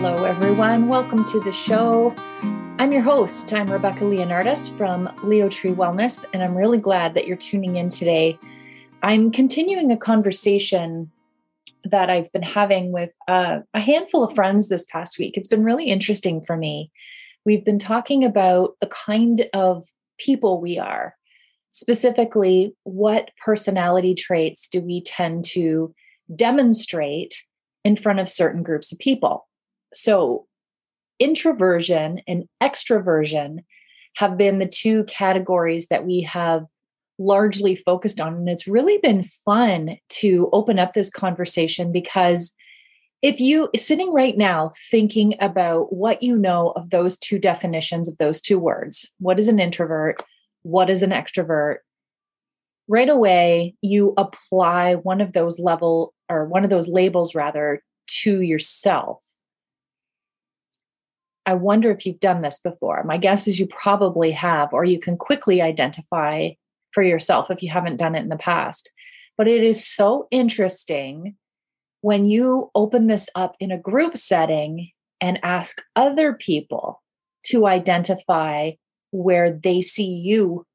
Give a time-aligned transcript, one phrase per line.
[0.00, 0.86] Hello, everyone.
[0.86, 2.14] Welcome to the show.
[2.78, 3.52] I'm your host.
[3.52, 7.90] I'm Rebecca Leonardis from Leo Tree Wellness, and I'm really glad that you're tuning in
[7.90, 8.38] today.
[9.02, 11.10] I'm continuing a conversation
[11.82, 15.36] that I've been having with uh, a handful of friends this past week.
[15.36, 16.92] It's been really interesting for me.
[17.44, 19.82] We've been talking about the kind of
[20.16, 21.16] people we are,
[21.72, 25.92] specifically, what personality traits do we tend to
[26.36, 27.44] demonstrate
[27.82, 29.47] in front of certain groups of people.
[29.92, 30.46] So,
[31.18, 33.64] introversion and extroversion
[34.16, 36.64] have been the two categories that we have
[37.18, 38.34] largely focused on.
[38.34, 42.54] And it's really been fun to open up this conversation because
[43.20, 48.16] if you sitting right now thinking about what you know of those two definitions of
[48.18, 50.22] those two words, what is an introvert?
[50.62, 51.78] What is an extrovert?
[52.86, 57.82] Right away, you apply one of those level or one of those labels rather
[58.22, 59.24] to yourself.
[61.48, 63.02] I wonder if you've done this before.
[63.04, 66.50] My guess is you probably have, or you can quickly identify
[66.90, 68.90] for yourself if you haven't done it in the past.
[69.38, 71.36] But it is so interesting
[72.02, 74.90] when you open this up in a group setting
[75.22, 77.02] and ask other people
[77.44, 78.72] to identify
[79.10, 80.66] where they see you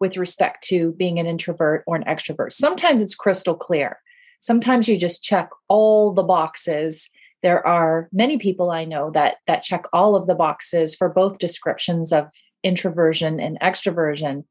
[0.00, 2.52] with respect to being an introvert or an extrovert.
[2.52, 3.98] Sometimes it's crystal clear.
[4.40, 7.08] Sometimes you just check all the boxes.
[7.42, 11.38] There are many people I know that that check all of the boxes for both
[11.38, 12.28] descriptions of
[12.62, 14.44] introversion and extroversion,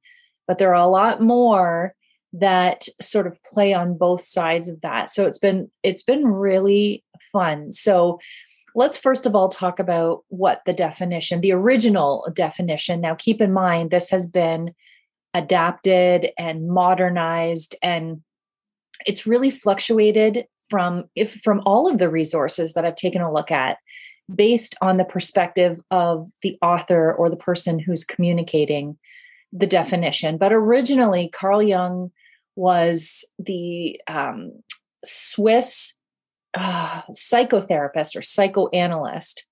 [0.48, 1.94] but there are a lot more
[2.34, 5.10] that sort of play on both sides of that.
[5.10, 7.72] So it's been it's been really fun.
[7.72, 8.20] So
[8.76, 13.02] let's first of all talk about what the definition, the original definition.
[13.02, 14.74] Now keep in mind this has been
[15.34, 18.22] adapted and modernized and
[19.06, 23.52] it's really fluctuated from if from all of the resources that I've taken a look
[23.52, 23.78] at
[24.34, 28.98] based on the perspective of the author or the person who's communicating
[29.52, 30.38] the definition.
[30.38, 32.12] But originally, Carl Jung
[32.56, 34.52] was the um,
[35.04, 35.96] Swiss
[36.54, 39.46] uh, psychotherapist or psychoanalyst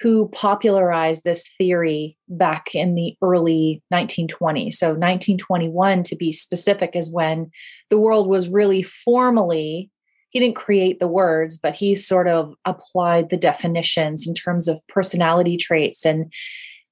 [0.00, 4.74] who popularized this theory back in the early 1920s.
[4.74, 7.50] So, 1921 to be specific, is when
[7.90, 9.90] the world was really formally,
[10.30, 14.80] he didn't create the words, but he sort of applied the definitions in terms of
[14.88, 16.04] personality traits.
[16.04, 16.32] And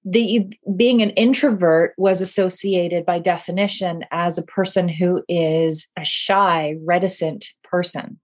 [0.04, 6.76] the being an introvert was associated by definition as a person who is a shy,
[6.84, 8.18] reticent person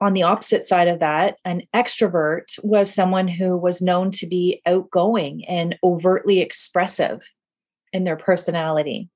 [0.00, 4.60] on the opposite side of that, an extrovert was someone who was known to be
[4.66, 7.22] outgoing and overtly expressive
[7.92, 9.08] in their personality.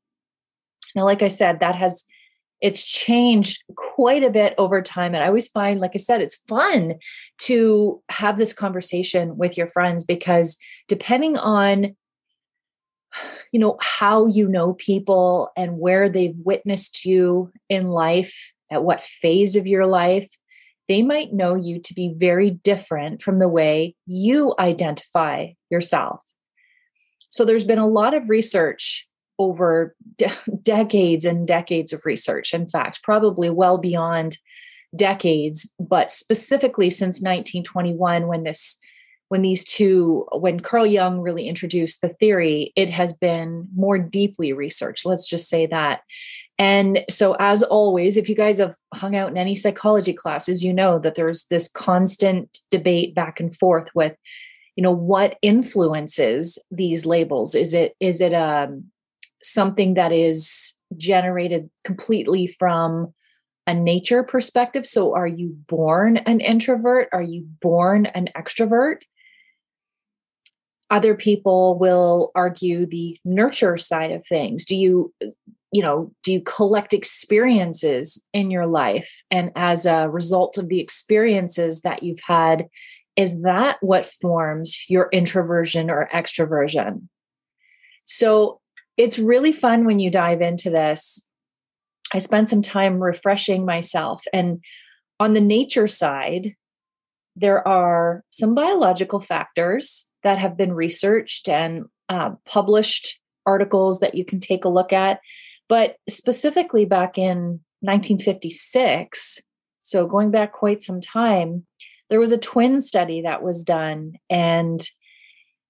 [0.94, 2.04] Now, like I said, that has
[2.60, 5.14] it's changed quite a bit over time.
[5.14, 6.94] And I always find, like I said, it's fun
[7.42, 11.96] to have this conversation with your friends because depending on
[13.50, 19.02] you know how you know people and where they've witnessed you in life at what
[19.02, 20.28] phase of your life
[20.86, 26.20] they might know you to be very different from the way you identify yourself.
[27.28, 29.08] So there's been a lot of research
[29.40, 30.30] over de-
[30.62, 32.54] decades and decades of research.
[32.54, 34.38] In fact, probably well beyond
[34.94, 38.78] decades, but specifically since 1921 when this
[39.28, 44.52] when these two when Carl Jung really introduced the theory, it has been more deeply
[44.52, 45.06] researched.
[45.06, 46.02] Let's just say that.
[46.58, 50.74] And so, as always, if you guys have hung out in any psychology classes, you
[50.74, 54.14] know that there's this constant debate back and forth with,
[54.76, 57.54] you know, what influences these labels?
[57.54, 58.89] Is it is it um,
[59.42, 63.12] something that is generated completely from
[63.66, 64.86] a nature perspective?
[64.86, 67.08] So, are you born an introvert?
[67.12, 68.98] Are you born an extrovert?
[70.90, 74.64] Other people will argue the nurture side of things.
[74.64, 75.12] Do you
[75.72, 80.80] you know do you collect experiences in your life and as a result of the
[80.80, 82.68] experiences that you've had
[83.16, 87.08] is that what forms your introversion or extroversion
[88.04, 88.59] so
[89.00, 91.26] it's really fun when you dive into this.
[92.12, 94.62] I spent some time refreshing myself and
[95.18, 96.54] on the nature side
[97.36, 104.24] there are some biological factors that have been researched and uh, published articles that you
[104.24, 105.20] can take a look at.
[105.68, 109.40] But specifically back in 1956,
[109.82, 111.66] so going back quite some time,
[112.10, 114.80] there was a twin study that was done, and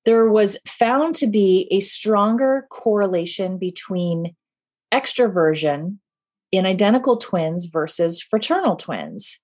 [0.05, 4.35] there was found to be a stronger correlation between
[4.93, 5.99] extroversion
[6.53, 9.43] in identical twins versus fraternal twins.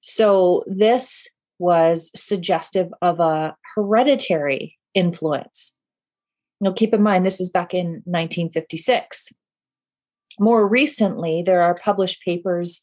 [0.00, 1.28] So, this
[1.58, 5.76] was suggestive of a hereditary influence.
[6.60, 9.32] Now, keep in mind, this is back in 1956.
[10.38, 12.82] More recently, there are published papers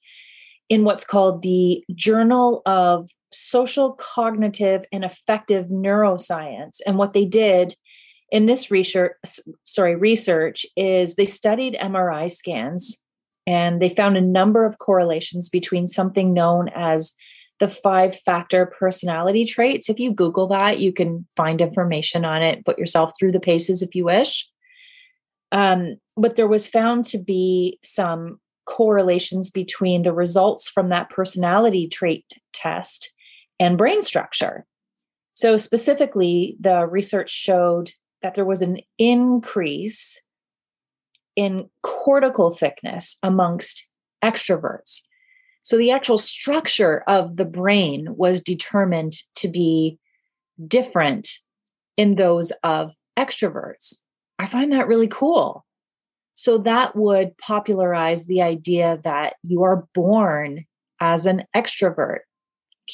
[0.70, 6.80] in what's called the Journal of Social, Cognitive, and Affective Neuroscience.
[6.86, 7.76] And what they did
[8.32, 9.14] in this research,
[9.66, 13.02] sorry, research is they studied MRI scans
[13.46, 17.14] and they found a number of correlations between something known as
[17.60, 19.90] the five factor personality traits.
[19.90, 23.84] If you Google that, you can find information on it, put yourself through the paces
[23.84, 24.50] if you wish.
[25.52, 31.88] Um, but there was found to be some correlations between the results from that personality
[31.88, 33.14] trait test
[33.62, 34.66] and brain structure.
[35.34, 40.22] So, specifically, the research showed that there was an increase
[41.36, 43.88] in cortical thickness amongst
[44.24, 45.02] extroverts.
[45.62, 50.00] So, the actual structure of the brain was determined to be
[50.68, 51.30] different
[51.96, 54.02] in those of extroverts.
[54.40, 55.66] I find that really cool.
[56.34, 60.66] So that would popularize the idea that you are born
[61.00, 62.22] as an extrovert.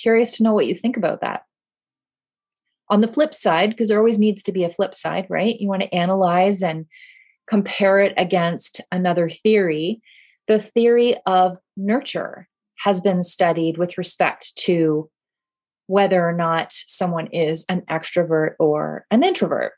[0.01, 1.43] Curious to know what you think about that.
[2.89, 5.59] On the flip side, because there always needs to be a flip side, right?
[5.59, 6.85] You want to analyze and
[7.47, 10.01] compare it against another theory.
[10.47, 12.47] The theory of nurture
[12.79, 15.09] has been studied with respect to
[15.87, 19.73] whether or not someone is an extrovert or an introvert.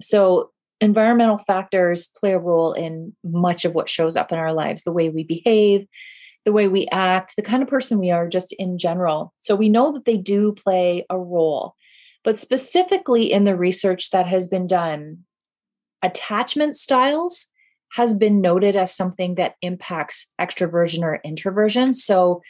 [0.00, 0.50] So
[0.80, 4.92] environmental factors play a role in much of what shows up in our lives the
[4.92, 5.86] way we behave
[6.44, 9.32] the way we act the kind of person we are just in general.
[9.40, 11.74] So we know that they do play a role
[12.24, 15.18] but specifically in the research that has been done
[16.02, 17.50] attachment styles
[17.92, 21.94] has been noted as something that impacts extroversion or introversion.
[21.94, 22.42] So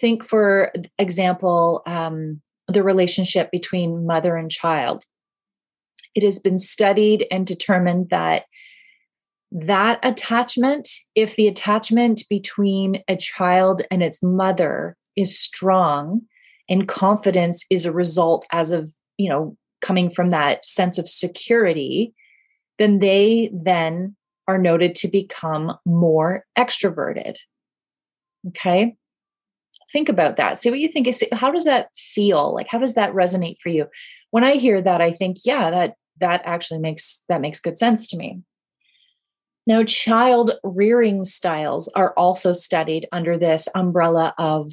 [0.00, 5.04] think for example um, the relationship between mother and child.
[6.14, 8.44] It has been studied and determined that
[9.52, 16.22] that attachment, if the attachment between a child and its mother is strong
[16.68, 22.14] and confidence is a result as of, you know, coming from that sense of security,
[22.78, 24.16] then they then
[24.48, 27.36] are noted to become more extroverted.
[28.48, 28.96] Okay.
[29.92, 30.56] Think about that.
[30.56, 32.54] See what you think is how does that feel?
[32.54, 33.86] Like how does that resonate for you?
[34.30, 38.08] When I hear that, I think, yeah, that that actually makes that makes good sense
[38.08, 38.40] to me.
[39.66, 44.72] Now, child rearing styles are also studied under this umbrella of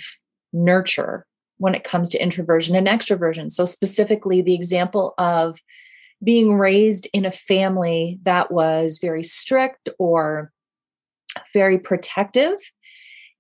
[0.52, 1.26] nurture
[1.58, 3.52] when it comes to introversion and extroversion.
[3.52, 5.60] So, specifically, the example of
[6.24, 10.52] being raised in a family that was very strict or
[11.54, 12.58] very protective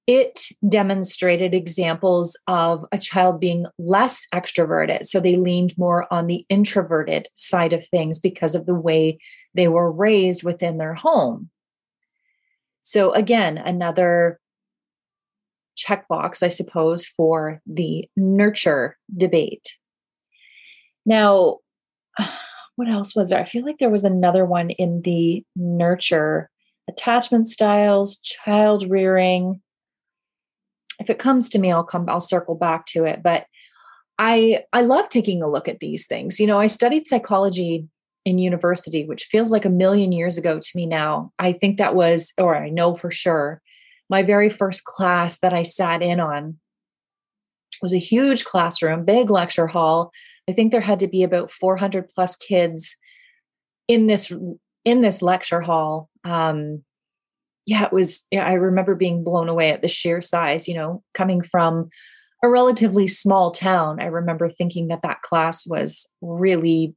[0.09, 5.05] it demonstrated examples of a child being less extroverted.
[5.05, 9.19] So they leaned more on the introverted side of things because of the way
[9.53, 11.51] they were raised within their home.
[12.81, 14.39] So, again, another
[15.77, 19.77] checkbox, I suppose, for the nurture debate.
[21.05, 21.57] Now,
[22.77, 23.39] what else was there?
[23.39, 26.49] I feel like there was another one in the nurture
[26.87, 29.61] attachment styles, child rearing
[30.99, 33.21] if it comes to me i'll come i'll circle back to it.
[33.23, 33.45] But
[34.17, 36.39] i i love taking a look at these things.
[36.39, 37.87] You know i studied psychology
[38.25, 41.31] in university which feels like a million years ago to me now.
[41.39, 43.61] I think that was or i know for sure
[44.09, 46.57] my very first class that i sat in on
[47.81, 50.11] was a huge classroom big lecture hall.
[50.49, 52.97] I think there had to be about 400 plus kids
[53.87, 54.31] in this
[54.85, 56.09] in this lecture hall.
[56.23, 56.83] Um,
[57.69, 61.03] yeah, it was, yeah, I remember being blown away at the sheer size, you know,
[61.13, 61.89] coming from
[62.43, 64.01] a relatively small town.
[64.01, 66.95] I remember thinking that that class was really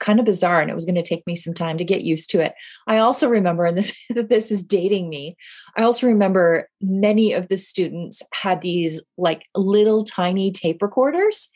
[0.00, 2.28] kind of bizarre and it was going to take me some time to get used
[2.30, 2.52] to it.
[2.86, 5.34] I also remember, and this this is dating me,
[5.78, 11.48] I also remember many of the students had these like little tiny tape recorders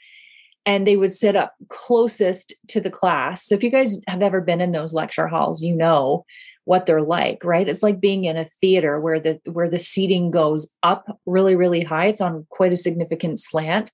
[0.64, 3.46] and they would sit up closest to the class.
[3.46, 6.24] So if you guys have ever been in those lecture halls, you know
[6.66, 7.68] what they're like right?
[7.68, 11.82] It's like being in a theater where the where the seating goes up really really
[11.82, 12.06] high.
[12.06, 13.92] It's on quite a significant slant.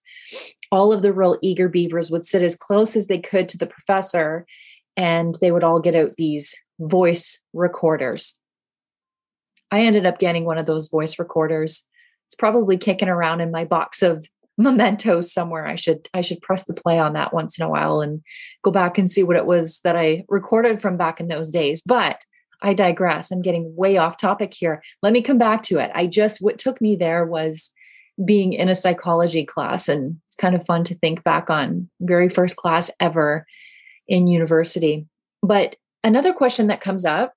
[0.73, 3.67] All of the real eager beavers would sit as close as they could to the
[3.67, 4.47] professor
[4.97, 8.41] and they would all get out these voice recorders.
[9.71, 11.87] I ended up getting one of those voice recorders.
[12.29, 14.27] It's probably kicking around in my box of
[14.57, 15.67] mementos somewhere.
[15.67, 18.23] I should i should press the play on that once in a while and
[18.63, 21.83] go back and see what it was that i recorded from back in those days.
[21.85, 22.23] But
[22.63, 23.31] I digress.
[23.31, 24.83] I'm getting way off topic here.
[25.03, 25.91] Let me come back to it.
[25.95, 27.71] I just, what took me there was
[28.25, 29.89] being in a psychology class.
[29.89, 31.89] And it's kind of fun to think back on.
[32.01, 33.47] Very first class ever
[34.07, 35.07] in university.
[35.43, 37.35] But another question that comes up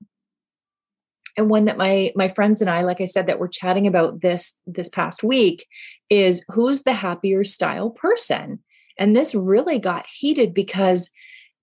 [1.37, 4.21] and one that my my friends and I like I said that we're chatting about
[4.21, 5.67] this this past week
[6.09, 8.59] is who's the happier style person
[8.97, 11.09] and this really got heated because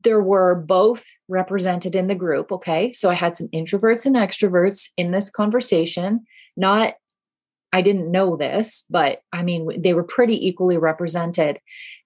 [0.03, 4.91] there were both represented in the group okay so I had some introverts and extroverts
[4.97, 6.25] in this conversation
[6.57, 6.95] not
[7.73, 11.59] I didn't know this but I mean they were pretty equally represented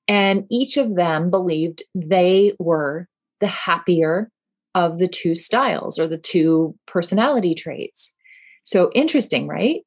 [0.08, 3.08] and each of them believed they were
[3.40, 4.30] the happier
[4.74, 8.14] of the two styles or the two personality traits.
[8.62, 9.80] So interesting, right?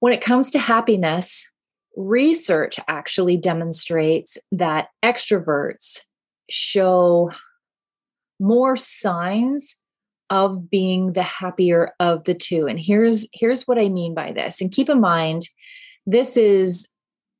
[0.00, 1.50] When it comes to happiness,
[1.96, 6.02] research actually demonstrates that extroverts
[6.48, 7.30] show
[8.38, 9.76] more signs
[10.28, 14.60] of being the happier of the two and here's here's what i mean by this
[14.60, 15.42] and keep in mind
[16.04, 16.88] this is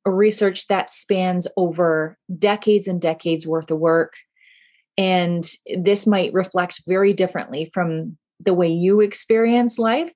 [0.05, 4.15] research that spans over decades and decades worth of work
[4.97, 5.45] and
[5.77, 10.13] this might reflect very differently from the way you experience life.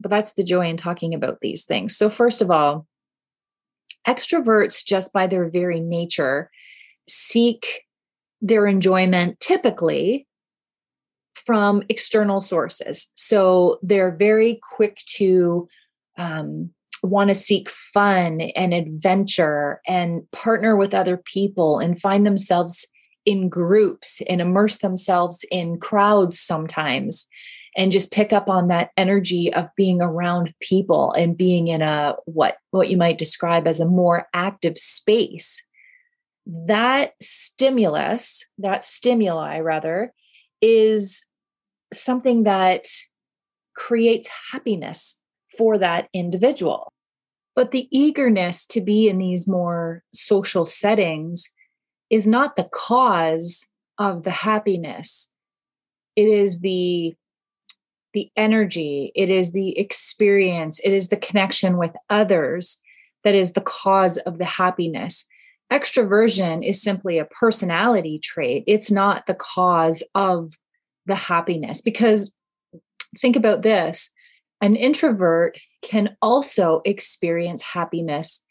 [0.00, 1.96] But that's the joy in talking about these things.
[1.96, 2.86] So, first of all,
[4.06, 6.50] extroverts, just by their very nature,
[7.06, 7.82] seek
[8.40, 10.26] their enjoyment typically
[11.34, 13.10] from external sources.
[13.16, 15.68] So, they're very quick to
[16.18, 16.70] um,
[17.02, 22.86] want to seek fun and adventure and partner with other people and find themselves
[23.26, 27.26] in groups and immerse themselves in crowds sometimes
[27.76, 32.14] and just pick up on that energy of being around people and being in a
[32.24, 35.64] what what you might describe as a more active space
[36.46, 40.12] that stimulus that stimuli rather
[40.60, 41.26] is
[41.92, 42.86] something that
[43.74, 45.20] creates happiness
[45.56, 46.92] for that individual.
[47.56, 51.48] But the eagerness to be in these more social settings
[52.08, 53.66] is not the cause
[53.98, 55.32] of the happiness.
[56.16, 57.14] It is the
[58.12, 62.82] the energy it is the experience it is the connection with others
[63.22, 65.26] that is the cause of the happiness
[65.72, 68.64] extroversion is simply a personality trait.
[68.66, 70.50] It's not the cause of
[71.06, 71.80] the happiness.
[71.82, 72.34] Because
[73.18, 74.12] think about this
[74.62, 78.42] an introvert can also experience happiness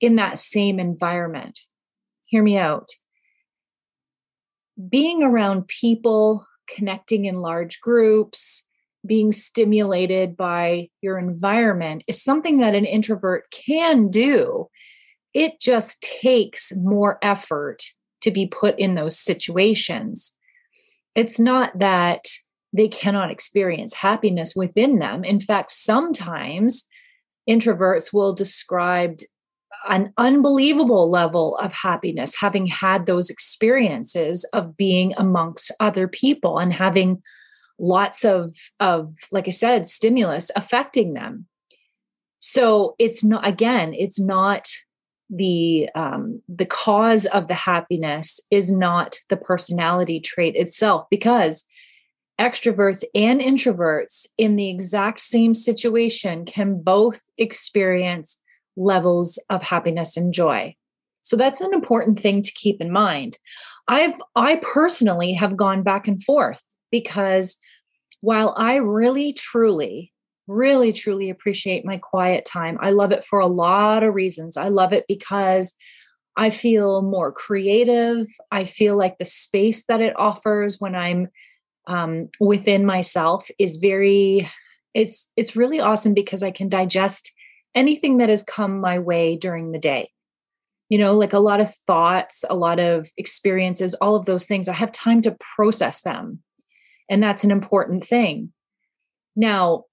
[0.00, 1.58] in that same environment.
[2.26, 2.88] Hear me out.
[4.88, 8.68] Being around people, connecting in large groups,
[9.04, 14.68] being stimulated by your environment is something that an introvert can do.
[15.36, 17.82] It just takes more effort
[18.22, 20.34] to be put in those situations.
[21.14, 22.24] It's not that
[22.72, 25.24] they cannot experience happiness within them.
[25.24, 26.88] In fact, sometimes
[27.46, 29.18] introverts will describe
[29.86, 36.72] an unbelievable level of happiness having had those experiences of being amongst other people and
[36.72, 37.20] having
[37.78, 41.46] lots of of like i said stimulus affecting them
[42.38, 44.66] so it's not again it's not
[45.28, 51.64] the um the cause of the happiness is not the personality trait itself because
[52.40, 58.40] extroverts and introverts in the exact same situation can both experience
[58.76, 60.74] levels of happiness and joy.
[61.22, 63.38] So that's an important thing to keep in mind.
[63.88, 67.58] I've I personally have gone back and forth because
[68.20, 70.12] while I really truly
[70.46, 74.56] really truly appreciate my quiet time, I love it for a lot of reasons.
[74.56, 75.74] I love it because
[76.36, 78.26] I feel more creative.
[78.50, 81.28] I feel like the space that it offers when I'm
[81.86, 84.50] um, within myself is very
[84.92, 87.32] it's it's really awesome because I can digest
[87.74, 90.10] anything that has come my way during the day.
[90.88, 94.68] You know, like a lot of thoughts, a lot of experiences, all of those things.
[94.68, 96.42] I have time to process them.
[97.10, 98.52] And that's an important thing.
[99.34, 99.84] Now,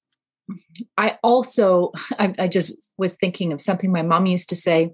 [0.97, 4.91] I also, I, I just was thinking of something my mom used to say.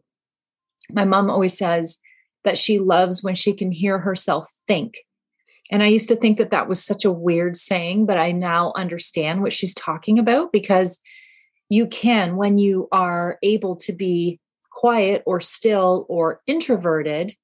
[0.91, 1.99] My mom always says
[2.43, 4.97] that she loves when she can hear herself think.
[5.71, 8.73] And I used to think that that was such a weird saying, but I now
[8.75, 10.99] understand what she's talking about because
[11.69, 14.39] you can when you are able to be
[14.71, 17.35] quiet or still or introverted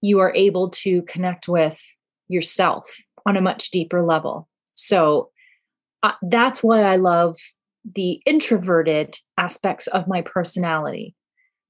[0.00, 1.80] you are able to connect with
[2.28, 2.96] yourself
[3.26, 5.30] on a much deeper level so
[6.02, 7.36] uh, that's why i love
[7.94, 11.14] the introverted aspects of my personality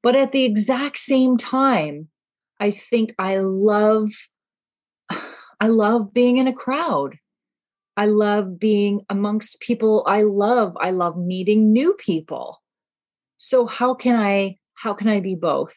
[0.03, 2.09] but at the exact same time
[2.61, 4.09] i think i love
[5.61, 7.17] i love being in a crowd
[7.97, 10.77] I love being amongst people I love.
[10.81, 12.63] I love meeting new people.
[13.37, 15.77] So how can I how can I be both?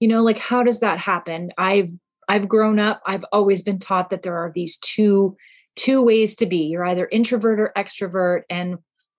[0.00, 1.50] You know, like how does that happen?
[1.56, 1.90] I've
[2.28, 5.36] I've grown up, I've always been taught that there are these two
[5.76, 6.58] two ways to be.
[6.58, 8.78] You're either introvert or extrovert and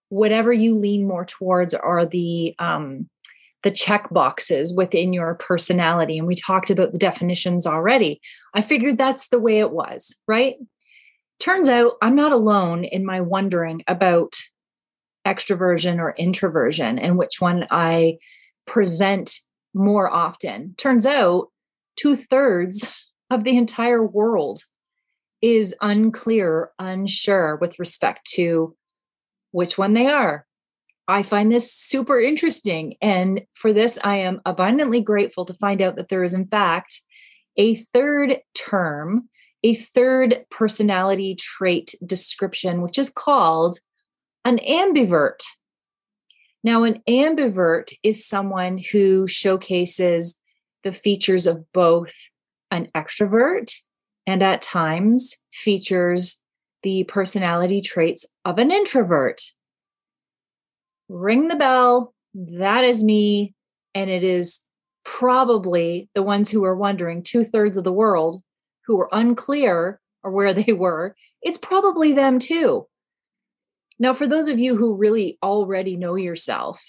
[0.10, 3.10] whatever you lean more towards are the um
[3.64, 8.20] the check boxes within your personality and we talked about the definitions already.
[8.54, 10.56] I figured that's the way it was, right?
[11.40, 14.36] Turns out I'm not alone in my wondering about
[15.26, 18.18] extroversion or introversion and which one I
[18.68, 19.40] present
[19.74, 20.76] more often.
[20.78, 21.48] Turns out
[21.96, 22.94] two thirds
[23.30, 24.60] of the entire world
[25.44, 28.74] is unclear, unsure with respect to
[29.52, 30.48] which one they are.
[31.10, 32.96] I find this super interesting.
[33.02, 37.02] And for this, I am abundantly grateful to find out that there is, in fact,
[37.58, 39.28] a third term,
[39.64, 43.80] a third personality trait description, which is called
[44.46, 45.44] an ambivert.
[46.64, 50.40] Now, an ambivert is someone who showcases
[50.84, 52.16] the features of both
[52.72, 53.74] an extrovert
[54.25, 56.42] and at times features
[56.84, 59.42] the personality traits of an introvert.
[61.10, 62.13] Ring the bell.
[62.34, 63.53] That is me.
[63.96, 64.65] And it is
[65.06, 68.42] probably the ones who are wondering, two thirds of the world
[68.86, 71.15] who were unclear or where they were.
[71.42, 72.88] It's probably them too.
[74.00, 76.84] Now, for those of you who really already know yourself,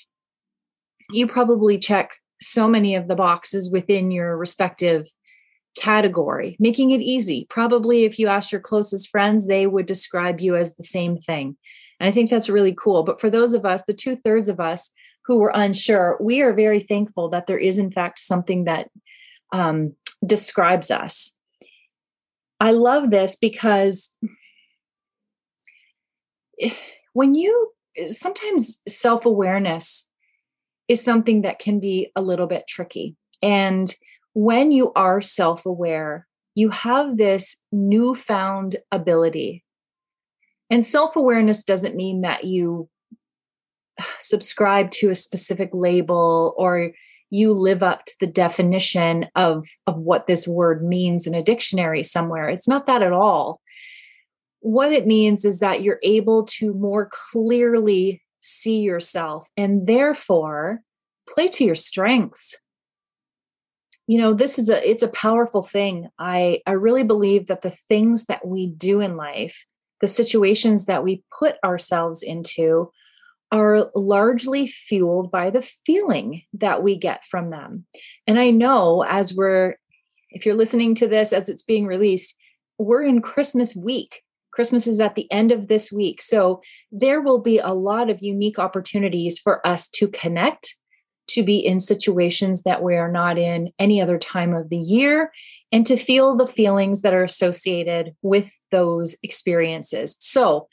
[1.11, 5.07] you probably check so many of the boxes within your respective
[5.77, 7.47] category, making it easy.
[7.51, 11.57] Probably, if you asked your closest friends, they would describe you as the same thing.
[12.01, 13.03] And I think that's really cool.
[13.03, 14.93] But for those of us, the two thirds of us
[15.27, 18.91] who were unsure, we are very thankful that there is, in fact, something that
[19.53, 21.37] um, describes us.
[22.61, 24.15] I love this because
[27.13, 27.73] when you
[28.07, 30.11] sometimes self awareness
[30.89, 33.17] is something that can be a little bit tricky.
[33.43, 33.93] And
[34.35, 39.65] when you are self aware, you have this newfound ability.
[40.71, 42.89] And self awareness doesn't mean that you
[44.19, 46.91] subscribe to a specific label or
[47.31, 52.03] you live up to the definition of, of what this word means in a dictionary
[52.03, 52.49] somewhere.
[52.49, 53.61] It's not that at all.
[54.61, 60.81] What it means is that you're able to more clearly see yourself and therefore
[61.29, 62.57] play to your strengths
[64.07, 66.09] you know this is a it's a powerful thing.
[66.19, 69.65] I i really believe that the things that we do in life
[70.01, 72.91] the situations that we put ourselves into
[73.53, 77.87] are largely fueled by the feeling that we get from them.
[78.27, 79.77] And i know as we're
[80.31, 82.37] if you're listening to this as it's being released
[82.79, 84.21] we're in christmas week.
[84.53, 86.23] Christmas is at the end of this week.
[86.23, 86.61] So
[86.93, 90.77] there will be a lot of unique opportunities for us to connect,
[91.29, 95.33] to be in situations that we are not in any other time of the year,
[95.73, 100.17] and to feel the feelings that are associated with those experiences.
[100.21, 100.69] So,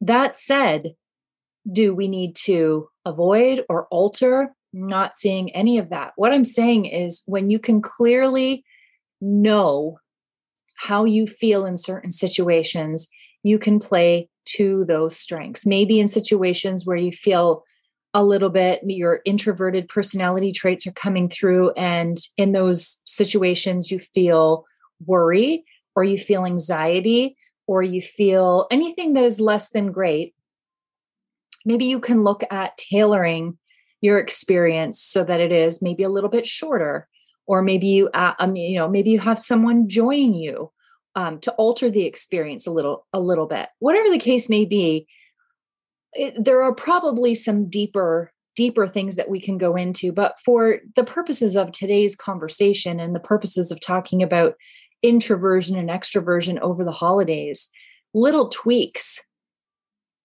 [0.00, 0.94] that said,
[1.70, 4.54] do we need to avoid or alter?
[4.72, 6.12] Not seeing any of that.
[6.16, 8.64] What I'm saying is when you can clearly
[9.20, 9.98] know
[10.74, 13.08] how you feel in certain situations,
[13.42, 15.66] you can play to those strengths.
[15.66, 17.64] Maybe in situations where you feel
[18.16, 23.98] a little bit your introverted personality traits are coming through, and in those situations, you
[23.98, 24.64] feel
[25.04, 30.34] worry or you feel anxiety or you feel anything that is less than great.
[31.66, 33.58] Maybe you can look at tailoring
[34.00, 37.06] your experience so that it is maybe a little bit shorter
[37.46, 40.70] or maybe you uh, um, you know maybe you have someone join you
[41.16, 45.06] um, to alter the experience a little a little bit whatever the case may be
[46.16, 50.78] it, there are probably some deeper deeper things that we can go into but for
[50.94, 54.54] the purposes of today's conversation and the purposes of talking about
[55.02, 57.70] introversion and extroversion over the holidays
[58.14, 59.22] little tweaks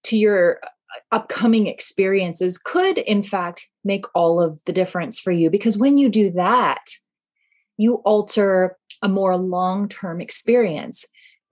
[0.03, 0.67] to your uh,
[1.11, 6.07] upcoming experiences could in fact make all of the difference for you because when you
[6.07, 6.81] do that
[7.77, 11.05] you alter a more long term experience.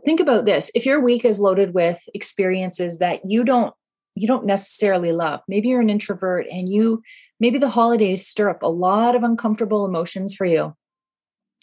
[0.06, 3.73] Think about this if your week is loaded with experiences that you don't
[4.19, 5.41] you don't necessarily love.
[5.47, 7.01] Maybe you're an introvert and you
[7.39, 10.75] maybe the holidays stir up a lot of uncomfortable emotions for you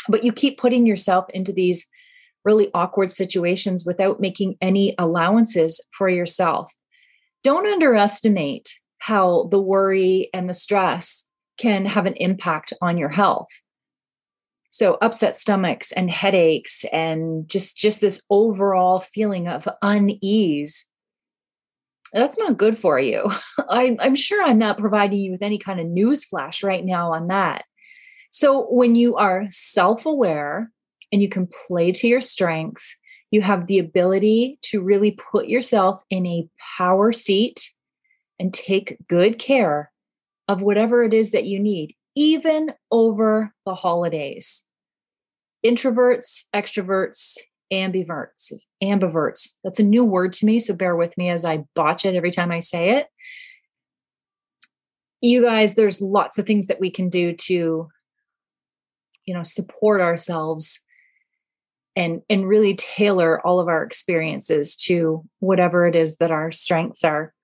[0.08, 1.88] but you keep putting yourself into these
[2.44, 6.72] really awkward situations without making any allowances for yourself.
[7.42, 11.26] Don't underestimate how the worry and the stress
[11.58, 13.48] can have an impact on your health.
[14.70, 20.86] So upset stomachs and headaches and just just this overall feeling of unease
[22.16, 23.30] that's not good for you.
[23.68, 27.12] I, i'm sure i'm not providing you with any kind of news flash right now
[27.12, 27.64] on that.
[28.30, 30.70] So when you are self aware
[31.12, 32.96] and you can play to your strengths,
[33.30, 36.48] you have the ability to really put yourself in a
[36.78, 37.70] power seat
[38.38, 39.90] and take good care
[40.48, 44.66] of whatever it is that you need, even over the holidays.
[45.64, 47.38] Introverts, extroverts,
[47.72, 49.54] ambiverts, ambiverts.
[49.64, 52.30] That's a new word to me, so bear with me as I botch it every
[52.30, 53.06] time I say it.
[55.20, 57.88] You guys, there's lots of things that we can do to
[59.26, 60.84] you know support ourselves
[61.94, 67.04] and and really tailor all of our experiences to whatever it is that our strengths
[67.04, 67.34] are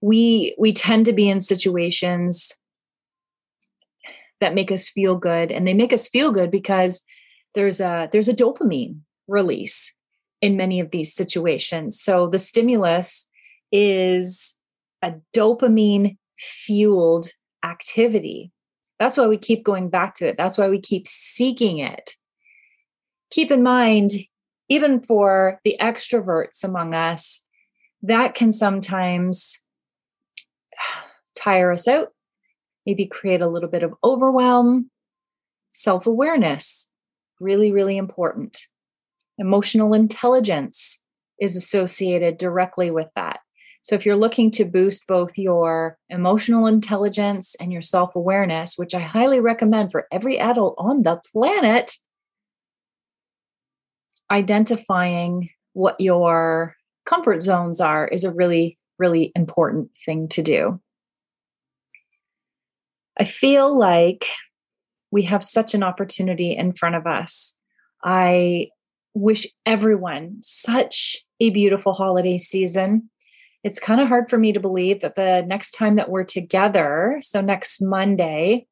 [0.00, 2.58] we we tend to be in situations
[4.40, 7.02] that make us feel good and they make us feel good because
[7.54, 8.98] there's a there's a dopamine
[9.28, 9.94] release
[10.42, 13.28] in many of these situations so the stimulus
[13.70, 14.58] is
[15.00, 17.28] a dopamine fueled
[17.64, 18.52] activity
[18.98, 22.16] that's why we keep going back to it that's why we keep seeking it
[23.32, 24.12] keep in mind,
[24.68, 27.44] even for the extroverts among us,
[28.02, 29.64] that can sometimes
[31.34, 32.08] tire us out,
[32.86, 34.88] maybe create a little bit of overwhelm.
[35.74, 36.90] Self awareness,
[37.40, 38.66] really, really important.
[39.38, 41.02] Emotional intelligence
[41.40, 43.40] is associated directly with that.
[43.82, 48.94] So, if you're looking to boost both your emotional intelligence and your self awareness, which
[48.94, 51.92] I highly recommend for every adult on the planet,
[54.30, 60.80] identifying what your comfort zones are is a really, really important thing to do.
[63.18, 64.26] I feel like
[65.10, 67.56] we have such an opportunity in front of us.
[68.02, 68.68] I
[69.14, 73.10] wish everyone such a beautiful holiday season.
[73.64, 77.18] It's kind of hard for me to believe that the next time that we're together,
[77.20, 78.66] so next Monday,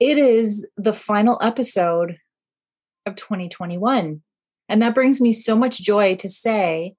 [0.00, 2.18] it is the final episode
[3.06, 4.22] of 2021.
[4.68, 6.94] And that brings me so much joy to say,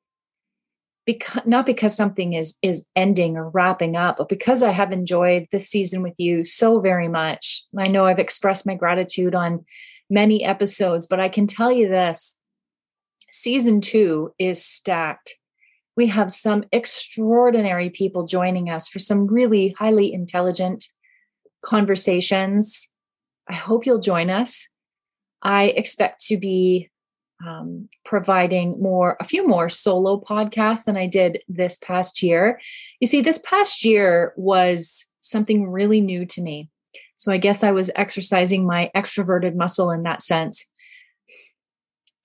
[1.06, 5.48] because not because something is is ending or wrapping up, but because I have enjoyed
[5.52, 7.64] this season with you so very much.
[7.78, 9.66] I know I've expressed my gratitude on
[10.10, 12.40] many episodes, but I can tell you this
[13.32, 15.36] season two is stacked.
[15.98, 20.86] We have some extraordinary people joining us for some really highly intelligent
[21.64, 22.90] conversations.
[23.50, 24.68] I hope you'll join us.
[25.42, 26.90] I expect to be
[27.46, 32.60] um, providing more, a few more solo podcasts than I did this past year.
[33.00, 36.70] You see, this past year was something really new to me.
[37.18, 40.70] So I guess I was exercising my extroverted muscle in that sense.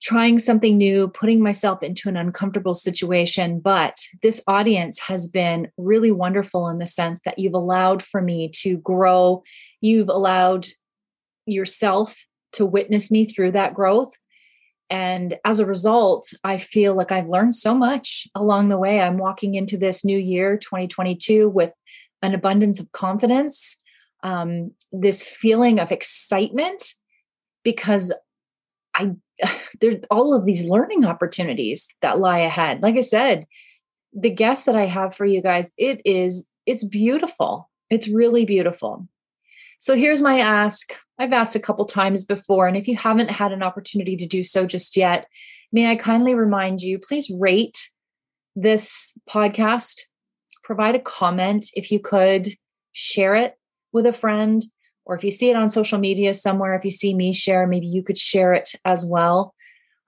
[0.01, 3.59] Trying something new, putting myself into an uncomfortable situation.
[3.59, 8.49] But this audience has been really wonderful in the sense that you've allowed for me
[8.61, 9.43] to grow.
[9.79, 10.65] You've allowed
[11.45, 14.11] yourself to witness me through that growth.
[14.89, 18.99] And as a result, I feel like I've learned so much along the way.
[18.99, 21.71] I'm walking into this new year, 2022, with
[22.21, 23.80] an abundance of confidence,
[24.23, 26.83] um, this feeling of excitement,
[27.63, 28.13] because
[28.95, 29.11] I
[29.81, 32.81] there's all of these learning opportunities that lie ahead.
[32.81, 33.45] Like I said,
[34.13, 37.69] the guests that I have for you guys, it is it's beautiful.
[37.89, 39.07] It's really beautiful.
[39.79, 40.93] So here's my ask.
[41.17, 44.43] I've asked a couple times before, and if you haven't had an opportunity to do
[44.43, 45.27] so just yet,
[45.71, 47.89] may I kindly remind you please rate
[48.55, 50.01] this podcast,
[50.63, 52.47] provide a comment if you could,
[52.91, 53.55] share it
[53.93, 54.63] with a friend,
[55.05, 57.87] or if you see it on social media somewhere, if you see me share, maybe
[57.87, 59.53] you could share it as well.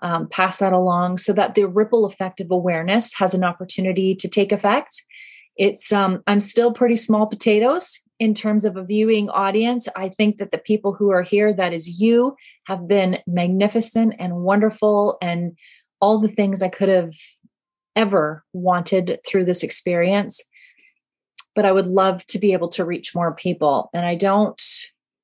[0.02, 4.28] Um, pass that along so that the ripple effect of awareness has an opportunity to
[4.28, 5.02] take effect.
[5.56, 9.88] It's um, I'm still pretty small potatoes in terms of a viewing audience.
[9.96, 12.36] I think that the people who are here, that is you,
[12.68, 15.58] have been magnificent and wonderful and
[16.02, 17.14] all the things I could have
[17.96, 20.42] ever wanted through this experience.
[21.56, 23.90] But I would love to be able to reach more people.
[23.94, 24.62] And I don't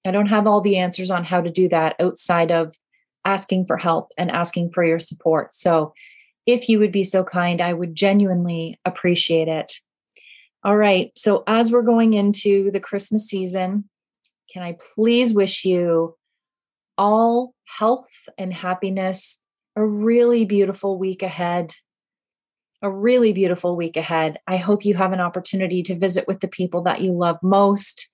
[0.05, 2.75] I don't have all the answers on how to do that outside of
[3.25, 5.53] asking for help and asking for your support.
[5.53, 5.93] So
[6.45, 9.73] if you would be so kind, I would genuinely appreciate it.
[10.63, 11.11] All right.
[11.15, 13.87] So, as we're going into the Christmas season,
[14.51, 16.17] can I please wish you
[16.97, 19.39] all health and happiness,
[19.75, 21.73] a really beautiful week ahead?
[22.81, 24.39] A really beautiful week ahead.
[24.47, 28.09] I hope you have an opportunity to visit with the people that you love most.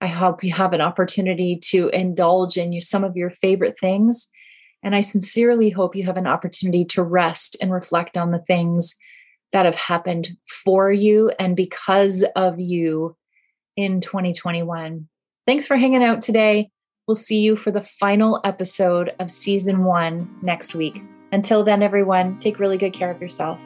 [0.00, 4.28] I hope you have an opportunity to indulge in you some of your favorite things.
[4.82, 8.96] And I sincerely hope you have an opportunity to rest and reflect on the things
[9.52, 10.30] that have happened
[10.64, 13.16] for you and because of you
[13.76, 15.08] in 2021.
[15.46, 16.70] Thanks for hanging out today.
[17.06, 21.00] We'll see you for the final episode of season one next week.
[21.32, 23.58] Until then, everyone, take really good care of yourself.